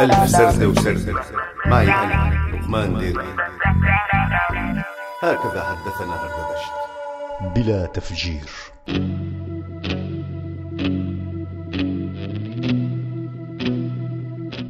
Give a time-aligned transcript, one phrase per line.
[0.00, 1.14] ألف سردة وسردة
[1.66, 3.24] معي أنا لقمان ديري
[5.22, 6.72] هكذا حدثنا هردبشت
[7.56, 8.50] بلا تفجير.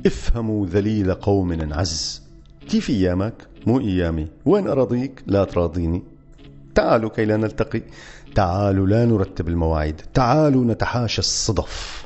[0.07, 2.23] افهموا ذليل قوم انعز
[2.69, 3.35] كيف أيامك؟
[3.67, 4.29] مو أيامي.
[4.45, 6.03] وين أراضيك؟ لا تراضيني.
[6.75, 7.83] تعالوا كي لا نلتقي.
[8.35, 10.01] تعالوا لا نرتب المواعيد.
[10.15, 12.06] تعالوا نتحاشى الصدف.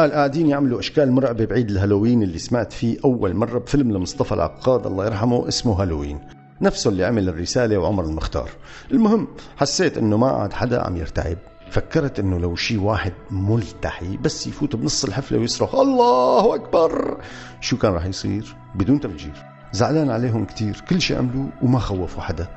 [0.00, 4.86] قال قاعدين يعملوا إشكال مرعبه بعيد الهالوين اللي سمعت فيه أول مرة بفيلم لمصطفى العقاد
[4.86, 6.20] الله يرحمه اسمه هالوين.
[6.60, 8.50] نفسه اللي عمل الرسالة وعمر المختار.
[8.92, 11.38] المهم حسيت إنه ما قعد حدا عم يرتعب.
[11.70, 17.20] فكرت إنه لو شي واحد ملتحي بس يفوت بنص الحفلة ويصرخ الله أكبر!
[17.60, 19.44] شو كان راح يصير؟ بدون تفجير.
[19.72, 22.48] زعلان عليهم كتير كل شيء عملوه وما خوفوا حدا.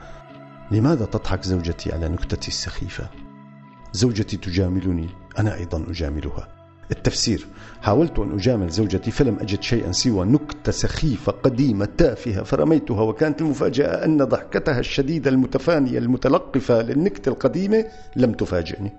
[0.71, 3.07] لماذا تضحك زوجتي على نكتتي السخيفة؟
[3.93, 6.62] زوجتي تجاملني أنا أيضا أجاملها.
[6.91, 7.47] التفسير.
[7.81, 14.05] حاولت أن أجامل زوجتي فلم أجد شيئا سوى نكتة سخيفة قديمة تافهة فرميتها وكانت المفاجأة
[14.05, 18.91] أن ضحكتها الشديدة المتفانية المتلقفة للنكتة القديمة لم تفاجئني.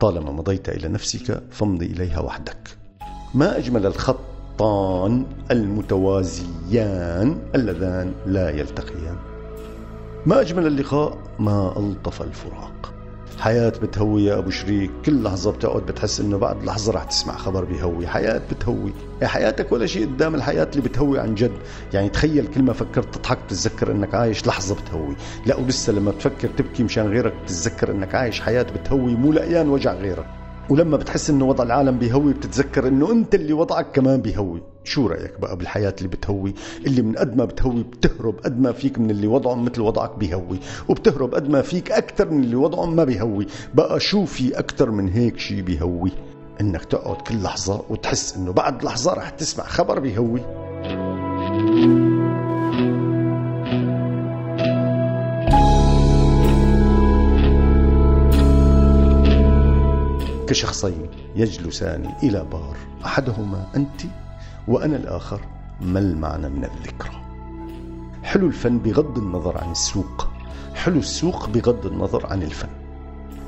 [0.00, 2.76] طالما مضيت إلى نفسك فامضي إليها وحدك.
[3.34, 9.16] ما أجمل الخطان المتوازيان اللذان لا يلتقيان.
[10.26, 12.93] ما أجمل اللقاء؟ ما ألطف الفراق.
[13.44, 14.90] حياة بتهوي يا أبو شريك.
[15.04, 18.06] كل لحظة بتقعد بتحس إنه بعد لحظة رح تسمع خبر بيهوي.
[18.06, 18.92] حياة بتهوي.
[19.22, 21.52] يا حياتك ولا شيء قدام الحياة اللي بتهوي عن جد.
[21.92, 25.16] يعني تخيل كل ما فكرت تضحك بتتذكر إنك عايش لحظة بتهوي.
[25.46, 29.14] لا ولسه لما بتفكر تبكي مشان غيرك بتتذكر إنك عايش حياة بتهوي.
[29.14, 30.26] مو لقيان وجع غيرك.
[30.70, 34.62] ولما بتحس إنه وضع العالم بيهوي بتتذكر إنه أنت اللي وضعك كمان بيهوي.
[34.84, 36.54] شو رأيك بقى بالحياة اللي بتهوي؟
[36.86, 40.58] اللي من قد ما بتهوي بتهرب قد ما فيك من اللي وضعهم مثل وضعك بيهوي
[40.88, 43.46] وبتهرب قد ما فيك أكثر من اللي وضعهم ما بيهوي.
[43.74, 46.10] بقى شو في أكثر من هيك شيء بيهوي؟
[46.60, 50.40] إنك تقعد كل لحظة وتحس إنه بعد لحظة رح تسمع خبر بيهوي.
[60.44, 61.06] كشخصين
[61.36, 62.76] يجلسان إلى بار.
[63.04, 64.00] أحدهما أنت
[64.68, 65.40] وأنا الآخر
[65.80, 67.20] ما المعنى من الذكرى؟
[68.22, 70.28] حلو الفن بغض النظر عن السوق.
[70.74, 72.68] حلو السوق بغض النظر عن الفن.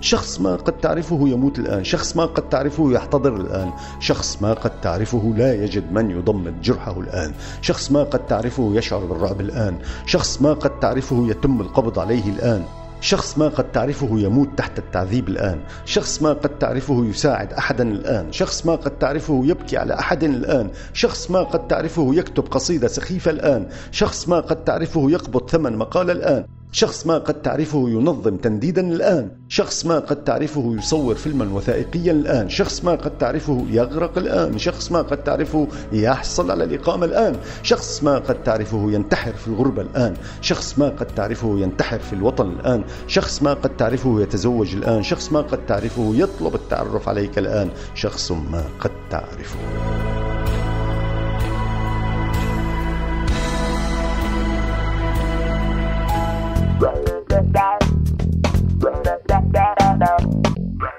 [0.01, 1.85] شخص ما قد تعرفه يموت الآن.
[1.85, 3.73] شخص ما قد تعرفه يحتضر الآن.
[4.01, 7.35] شخص ما قد تعرفه لا يجد من يضمد جرحه الآن.
[7.61, 9.79] شخص ما قد تعرفه يشعر بالرعب الآن.
[10.07, 12.65] شخص ما قد تعرفه يتم القبض عليه الآن.
[13.01, 15.61] شخص ما قد تعرفه يموت تحت التعذيب الآن.
[15.85, 18.33] شخص ما قد تعرفه يساعد أحدا الآن.
[18.33, 20.71] شخص ما قد تعرفه يبكي على أحد الآن.
[20.93, 23.69] شخص ما قد تعرفه يكتب قصيدة سخيفة الآن.
[23.91, 26.45] شخص ما قد تعرفه يقبض ثمن مقال الآن.
[26.77, 29.31] شخص ما قد تعرفه ينظم تنديدا الآن.
[29.49, 32.49] شخص ما قد تعرفه يصور فيلما وثائقيا الآن.
[32.49, 34.59] شخص ما قد تعرفه يغرق الآن.
[34.59, 37.37] شخص ما قد تعرفه يحصل على الإقامة الآن.
[37.63, 40.17] شخص ما قد تعرفه ينتحر في الغربة الآن.
[40.41, 42.85] شخص ما قد تعرفه ينتحر في الوطن الآن.
[43.07, 45.03] شخص ما قد تعرفه يتزوج الآن.
[45.03, 47.71] شخص ما قد تعرفه يطلب التعرف عليك الآن.
[47.95, 49.59] شخص ما قد تعرفه.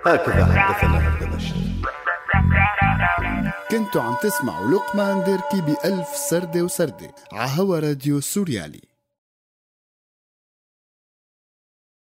[0.08, 1.56] هكذا حدثنا هردبشت
[3.72, 8.87] كنتوا عم تسمعوا لقمان ديركي بألف سردة وسردة عهوا راديو سوريالي.